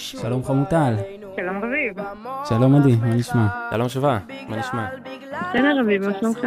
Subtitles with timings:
[0.00, 0.94] שלום חמוטל.
[1.36, 2.04] שלום רביב.
[2.48, 3.46] שלום עדי, מה נשמע?
[3.70, 4.18] שלום שווה,
[4.48, 4.86] מה נשמע?
[5.30, 6.38] בסדר רביב, מה שלומך?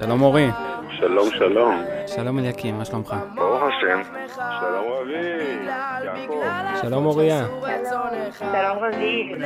[0.00, 0.50] שלום אורי.
[0.98, 1.82] שלום, שלום.
[2.06, 3.14] שלום אליקים, מה שלומך?
[3.34, 4.00] ברוך השם.
[4.36, 5.68] שלום רביב.
[6.04, 6.42] יעקב.
[6.82, 7.46] שלום אוריה.
[8.38, 9.38] שלום רביב.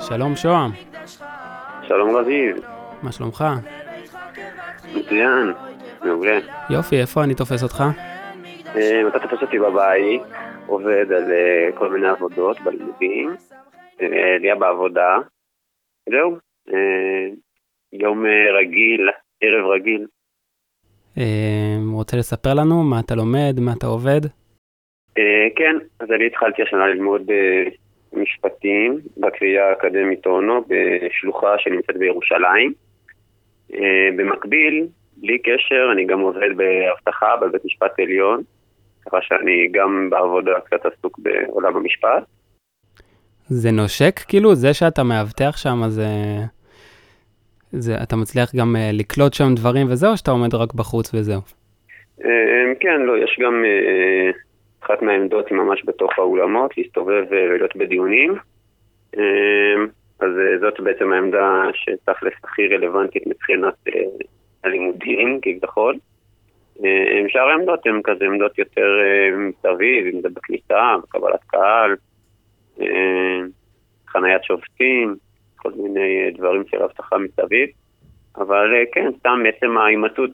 [0.00, 0.70] שלום שוהם,
[1.88, 2.56] שלום רביב.
[3.02, 3.44] מה שלומך?
[4.94, 5.52] מצוין.
[6.04, 6.38] מעולה.
[6.70, 7.84] יופי, איפה אני תופס אותך?
[9.08, 10.22] אתה תופס אותי בבית,
[10.66, 13.30] עובד על אה, כל מיני עבודות בלימודים,
[14.00, 15.18] אה, עלייה בעבודה.
[16.08, 16.36] זהו.
[16.72, 17.28] אה,
[17.92, 18.24] יום
[18.60, 19.08] רגיל,
[19.40, 20.06] ערב רגיל.
[21.92, 24.20] רוצה לספר לנו מה אתה לומד, מה אתה עובד?
[25.56, 27.22] כן, אז אני התחלתי השנה ללמוד
[28.12, 32.72] משפטים בקריאה האקדמית אונו בשלוחה שנמצאת בירושלים.
[34.16, 38.42] במקביל, בלי קשר, אני גם עובד באבטחה בבית משפט עליון,
[39.06, 42.24] ככה שאני גם בעבודה קצת עסוק בעולם המשפט.
[43.46, 44.54] זה נושק כאילו?
[44.54, 46.06] זה שאתה מאבטח שם, זה...
[47.78, 51.40] זה, אתה מצליח גם אה, לקלוט שם דברים וזהו, או שאתה עומד רק בחוץ וזהו?
[52.24, 54.30] אה, כן, לא, יש גם אה,
[54.82, 58.34] אחת מהעמדות היא ממש בתוך האולמות, להסתובב אה, ולהיות בדיונים.
[59.18, 59.74] אה,
[60.20, 64.02] אז אה, זאת בעצם העמדה שתכלס הכי רלוונטית מבחינת אה,
[64.64, 65.94] הלימודים, כביכול.
[66.84, 71.96] אה, שאר העמדות הן כזה עמדות יותר אה, מסביב, אם זה בכניסה, בקבלת קהל,
[72.80, 73.40] אה,
[74.08, 75.14] חניית שופטים,
[75.56, 77.68] כל מיני דברים של אבטחה מסביב.
[78.36, 80.30] אבל כן, סתם עצם ההימצאות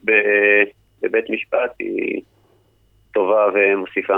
[1.01, 2.21] בבית משפט היא
[3.13, 4.15] טובה ומוסיפה.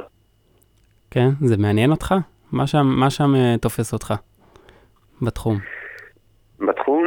[1.11, 2.13] כן, זה מעניין אותך?
[2.51, 4.13] מה שם, מה שם תופס אותך
[5.21, 5.55] בתחום?
[6.59, 7.03] בתחום,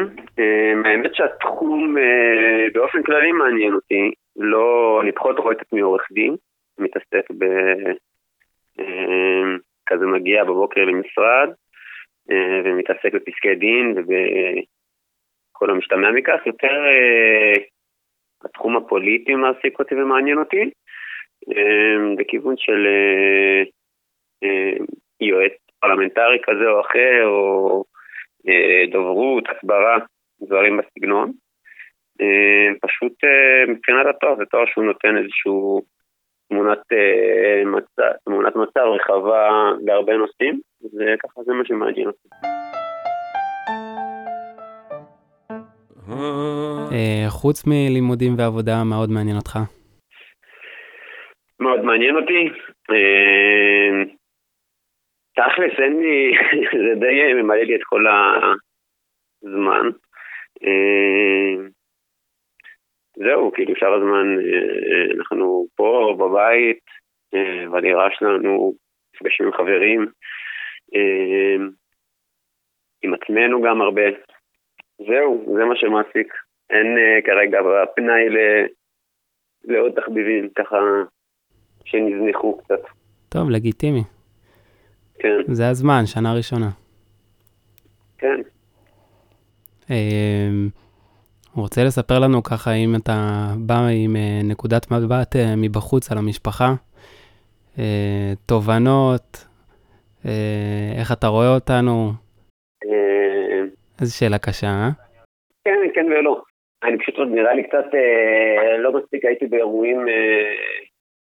[0.85, 1.95] האמת שהתחום
[2.75, 4.13] באופן כללי מעניין אותי.
[4.37, 6.37] לא, אני פחות רואה את עצמי עורך דין,
[6.79, 7.45] מתעסק ב...
[8.81, 11.49] אה, כזה מגיע בבוקר למשרד
[12.31, 16.47] אה, ומתעסק בפסקי דין ובכל המשתמע מכך.
[16.47, 17.63] יותר אה,
[18.45, 20.71] התחום הפוליטי מעסיק אותי ומעניין אותי,
[21.51, 22.87] אה, בכיוון של
[25.21, 27.85] יועץ פרלמנטרי כזה או אחר, או
[28.93, 29.99] דוברות, הסברה,
[30.43, 31.33] דברים בסגנון.
[32.21, 35.83] אה, פשוט אה, מבחינת התואר זה תואר שהוא נותן איזשהו
[36.49, 37.63] תמונת, אה,
[38.25, 42.29] תמונת מצב רחבה להרבה נושאים, וככה זה מה שמעניין אותי.
[47.29, 49.59] חוץ מלימודים ועבודה, מה עוד מעניין אותך?
[51.61, 52.49] מאוד מעניין אותי.
[55.37, 56.33] תכלס, אין לי,
[56.85, 58.05] זה די ממלא לי את כל
[59.43, 59.91] הזמן.
[63.21, 66.85] אה, זהו, כאילו שאר הזמן אה, אנחנו פה בבית,
[67.35, 68.75] אה, בדירה שלנו,
[69.15, 70.07] נפגשים עם חברים,
[70.95, 71.65] אה,
[73.03, 74.03] עם עצמנו גם הרבה.
[74.99, 76.35] זהו, זה מה שמעסיק.
[76.71, 77.59] אין אה, כרגע
[77.97, 78.67] פנאי ל-
[79.65, 80.77] לעוד תחביבים, ככה
[81.85, 82.81] שנזנחו קצת.
[83.29, 84.03] טוב, לגיטימי.
[85.19, 86.71] כן, זה הזמן, שנה ראשונה.
[88.19, 88.41] כן.
[91.57, 93.13] אה, רוצה לספר לנו ככה, אם אתה
[93.67, 93.75] בא
[94.05, 96.71] עם אה, נקודת מבט אה, מבחוץ על המשפחה,
[97.79, 99.29] אה, תובנות,
[100.27, 102.11] אה, איך אתה רואה אותנו,
[102.85, 103.61] אה,
[104.01, 104.91] איזו שאלה קשה, אה?
[105.65, 106.43] כן, כן ולא.
[106.85, 110.55] אני פשוט עוד נראה לי קצת, אה, לא מספיק הייתי באירועים אה,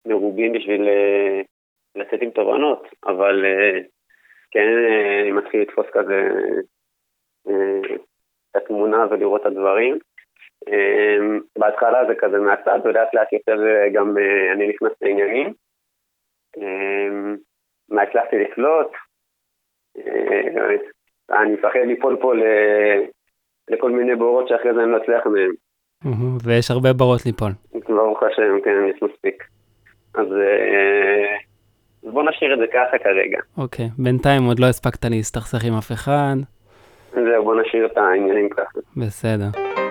[0.06, 1.40] מרובים בשביל אה,
[1.96, 3.80] לצאת עם תובנות, אבל אה,
[4.50, 6.28] כן, אה, אני מתחיל לתפוס כזה
[7.48, 7.96] אה,
[8.50, 9.98] את התמונה ולראות את הדברים.
[10.68, 15.52] אה, בהתחלה זה כזה מהצד, ולאט לאט יותר אה, גם אה, אני נכנס לעניינים.
[16.58, 17.34] אה,
[17.88, 18.92] מה הצלחתי לקלוט?
[19.98, 22.32] אה, אני מפחד ליפול פה.
[23.70, 25.52] לכל מיני בורות שאחרי זה אני לא אצליח מהם.
[26.44, 27.52] ויש הרבה ברות ליפול.
[27.88, 29.44] ברוך השם, כן, יש מספיק.
[30.14, 30.26] אז
[32.06, 33.38] אז בוא נשאיר את זה ככה כרגע.
[33.58, 36.34] אוקיי, בינתיים עוד לא הספקת להסתכסך עם אף אחד,
[37.14, 38.78] זהו, בוא נשאיר את העניינים ככה.
[38.96, 39.81] בסדר.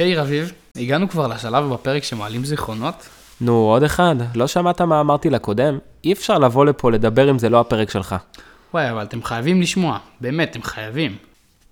[0.00, 3.08] היי רביב, הגענו כבר לשלב בפרק שמעלים זיכרונות?
[3.40, 4.14] נו, עוד אחד.
[4.34, 5.78] לא שמעת מה אמרתי לקודם?
[6.04, 8.16] אי אפשר לבוא לפה לדבר אם זה לא הפרק שלך.
[8.74, 11.16] וואי, אבל אתם חייבים לשמוע, באמת, אתם חייבים.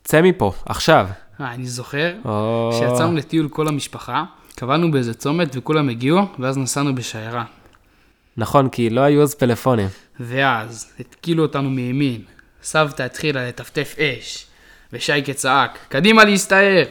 [0.04, 1.06] צא מפה, עכשיו.
[1.40, 2.70] אה, אני זוכר או...
[2.78, 4.25] שיצאנו לטיול כל המשפחה,
[4.56, 7.44] קבענו באיזה צומת וכולם הגיעו, ואז נסענו בשיירה.
[8.36, 9.88] נכון, כי לא היו אז פלאפונים.
[10.20, 12.22] ואז התקילו אותנו מימין,
[12.62, 14.46] סבתא התחילה לטפטף אש,
[14.92, 16.84] ושייקה צעק, קדימה להסתער!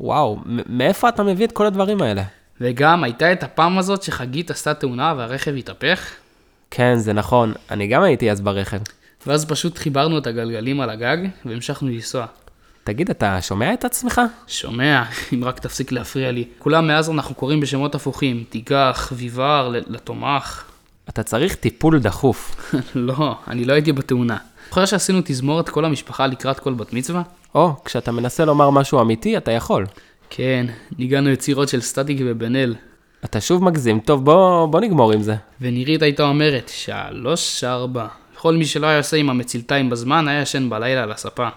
[0.00, 2.22] וואו, מאיפה אתה מביא את כל הדברים האלה?
[2.60, 6.10] וגם הייתה את הפעם הזאת שחגית עשתה תאונה והרכב התהפך,
[6.70, 8.78] כן, זה נכון, אני גם הייתי אז ברכב.
[9.26, 12.26] ואז פשוט חיברנו את הגלגלים על הגג והמשכנו לנסוע.
[12.84, 14.20] תגיד, אתה שומע את עצמך?
[14.46, 15.02] שומע,
[15.34, 16.44] אם רק תפסיק להפריע לי.
[16.58, 20.64] כולם מאז אנחנו קוראים בשמות הפוכים, תיגח, חביבר, ל- לתומך.
[21.08, 22.74] אתה צריך טיפול דחוף.
[22.94, 24.36] לא, אני לא הייתי בתאונה.
[24.68, 27.22] זוכר שעשינו תזמורת כל המשפחה לקראת כל בת מצווה?
[27.54, 29.86] או, כשאתה מנסה לומר משהו אמיתי, אתה יכול.
[30.30, 30.66] כן,
[30.98, 32.74] ניגענו יצירות של סטטיק ובן-אל.
[33.24, 35.34] אתה שוב מגזים, טוב, בוא, בוא נגמור עם זה.
[35.60, 38.06] ונירית הייתה אומרת, שלוש ארבע.
[38.34, 41.48] כל מי שלא היה עושה עם המצלתיים בזמן, היה ישן בלילה על הספה.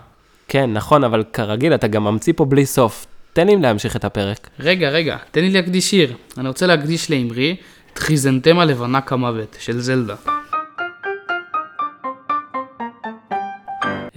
[0.48, 3.06] כן, נכון, אבל כרגיל אתה גם ממציא פה בלי סוף.
[3.34, 4.50] תן לי להמשיך את הפרק.
[4.60, 6.14] רגע, רגע, תן לי להקדיש שיר.
[6.38, 7.56] אני רוצה להקדיש לאמרי
[7.94, 10.16] את חיזנטמה לבנה כמוות, של זלדה.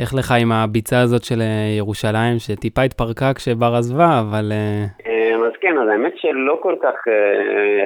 [0.01, 5.47] איך לך עם הביצה הזאת של אה, ירושלים, שטיפה התפרקה כשבר עזבה, אבל אה, אה,
[5.47, 6.95] אז כן, אז האמת שלא כל כך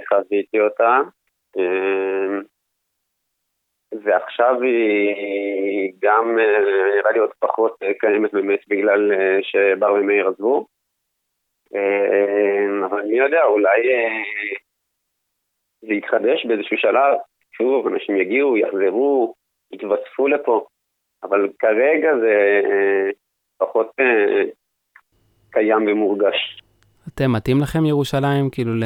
[0.09, 1.01] חוויתי אותה.
[4.05, 6.59] ועכשיו היא גם, אה,
[6.97, 9.13] נראה לי עוד פחות קיימת באמת בגלל
[9.43, 10.67] שבר ומאיר עזבו.
[12.87, 13.81] אבל מי יודע, אולי
[15.81, 17.15] זה יתחדש באיזשהו שלב.
[17.53, 19.35] שוב, אנשים יגיעו, יחזרו,
[19.73, 20.67] יתווספו לפה.
[21.23, 23.11] אבל כרגע זה אה,
[23.59, 24.43] פחות אה,
[25.51, 26.63] קיים ומורגש.
[27.09, 28.85] אתם, מתאים לכם ירושלים, כאילו, ל...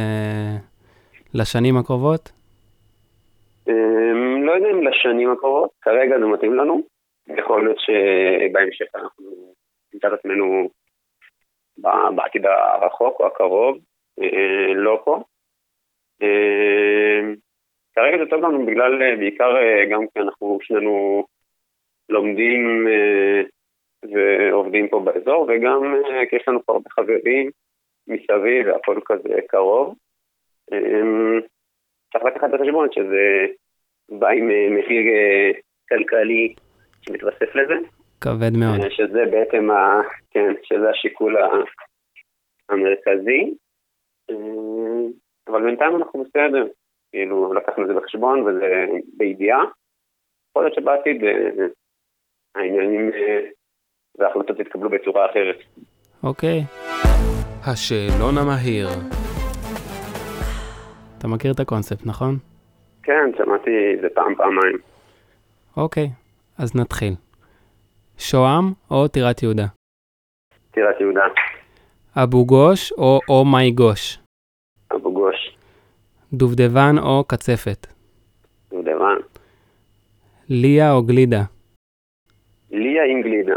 [1.34, 2.32] לשנים הקרובות?
[3.68, 6.80] אמ, לא יודע אם לשנים הקרובות, כרגע זה מתאים לנו.
[7.28, 9.24] יכול להיות שבהמשך אנחנו
[9.94, 10.68] נמצא את עצמנו
[12.16, 13.78] בעתיד הרחוק או הקרוב,
[14.22, 15.22] אה, לא פה.
[17.94, 21.24] כרגע זה טוב לנו בגלל, אה, בעיקר אה, גם כי אנחנו שנינו
[22.12, 23.42] לומדים אה,
[24.12, 27.50] ועובדים פה באזור, וגם אה, כי יש לנו פה הרבה חברים
[28.08, 29.94] מסביב והכל כזה קרוב.
[30.72, 31.40] אמ,
[32.12, 33.46] צריך לקחת בחשבון שזה
[34.08, 35.02] בא עם אה, מחיר
[35.88, 36.54] כלכלי
[37.02, 37.74] שמתווסף לזה,
[38.20, 38.90] כבד מאוד.
[38.90, 40.00] שזה בעצם, ה,
[40.30, 41.36] כן, שזה השיקול
[42.68, 43.54] המרכזי.
[44.30, 44.36] אה,
[45.48, 46.66] אבל בינתיים אנחנו בסדר,
[47.10, 48.86] כאילו לקחנו את זה בחשבון וזה
[49.16, 49.64] בידיעה.
[50.50, 51.24] יכול להיות שבעתיד
[52.54, 53.40] העניינים אה,
[54.18, 55.56] וההחלטות יתקבלו בצורה אחרת.
[56.22, 56.60] אוקיי.
[57.66, 58.88] השאלון המהיר.
[61.18, 62.36] אתה מכיר את הקונספט, נכון?
[63.02, 64.78] כן, שמעתי את זה פעם, פעמיים.
[65.76, 66.08] אוקיי,
[66.58, 67.14] אז נתחיל.
[68.18, 69.66] שוהם או טירת יהודה?
[70.70, 71.24] טירת יהודה,
[72.16, 74.18] אבו גוש או אומי גוש?
[74.92, 75.56] אבו גוש,
[76.32, 77.86] דובדבן או קצפת?
[78.70, 79.16] דובדבן,
[80.48, 81.42] ליה או גלידה?
[82.72, 83.54] ליה עם גלידה,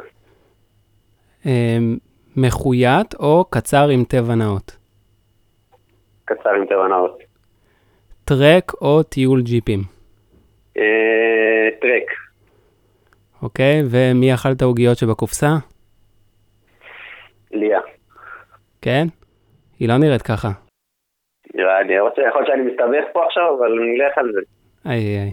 [1.46, 1.98] אמ,
[2.38, 4.78] מחויית או קצר עם טבע נאות?
[6.26, 7.20] קצר עם טבע נאות.
[8.26, 9.80] טרק או טיול ג'יפים?
[10.78, 10.84] אה,
[11.82, 12.10] טרק,
[13.42, 15.48] אוקיי, ומי אכל את העוגיות שבקופסה?
[17.52, 17.80] ליה.
[18.82, 19.06] כן?
[19.80, 20.48] היא לא נראית ככה.
[21.56, 24.40] נראה לי, רוצה- יכול להיות שאני מסתבך פה עכשיו, אבל נלך על זה.
[24.90, 25.32] איי איי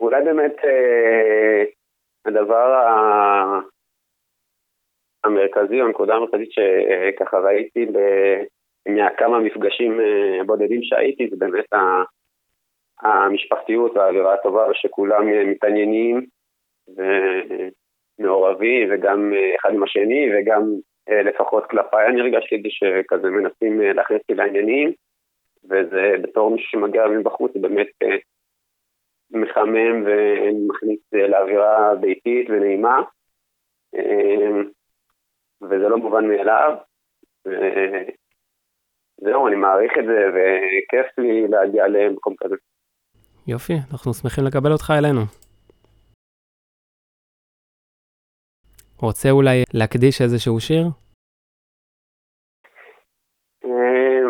[0.00, 1.64] אולי באמת אה,
[2.24, 2.86] הדבר
[5.24, 8.42] המרכזי, או הנקודה המרכזית שככה ראיתי ב-
[8.88, 11.64] מהכמה מפגשים אה, בודדים שהייתי, זה באמת
[13.02, 16.26] המשפחתיות והאווירה הטובה, ושכולם אה, מתעניינים
[18.18, 20.62] ומעורבים, וגם אחד עם השני, וגם
[21.24, 24.92] לפחות כלפיי אני הרגשתי שכזה מנסים להכניס אותי לעניינים,
[25.64, 27.88] וזה בתור מישהו שמגיע מבחוץ, זה באמת
[29.30, 33.00] מחמם ומכניס אה, לאווירה ביתית ונעימה,
[33.94, 34.62] אה,
[35.62, 36.76] וזה לא מובן מאליו.
[39.20, 42.54] זהו, אני מעריך את זה, וכיף לי להגיע למקום כזה.
[43.46, 45.20] יופי, אנחנו שמחים לקבל אותך אלינו.
[49.02, 50.84] רוצה אולי להקדיש איזשהו שיר?
[53.64, 54.22] אה,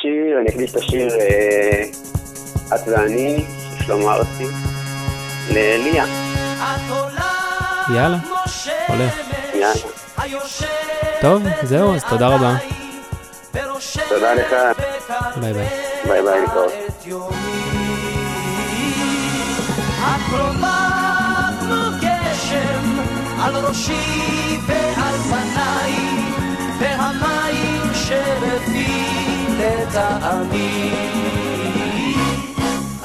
[0.00, 1.82] שיר, אני אקדיש את השיר אה,
[2.74, 3.36] את ואני,
[3.90, 4.46] של שלמה ארצי,
[5.50, 6.04] לליה.
[7.94, 8.18] יאללה,
[8.88, 9.14] הולך.
[9.54, 9.72] יאללה.
[11.20, 12.56] טוב, זהו, אז תודה רבה.
[14.08, 14.54] תודה לך,
[15.36, 15.68] ביי ביי.
[16.06, 16.40] ביי ביי,
[22.00, 22.98] גשם
[23.40, 25.39] על ראשי ועל פניי,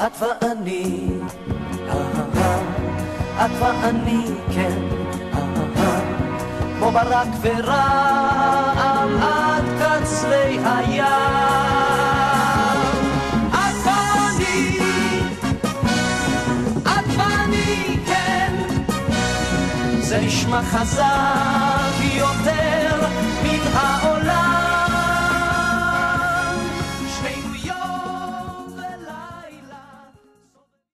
[0.06, 1.08] את ואני,
[1.90, 2.56] אה, אה,
[3.38, 3.46] אה.
[3.46, 4.80] את ואני, כן,
[6.80, 11.06] כמו ברק ורעם עד קצרי הים.
[13.50, 14.78] את ואני,
[16.84, 18.54] את ואני, כן,
[20.00, 22.65] זה נשמע חזק יותר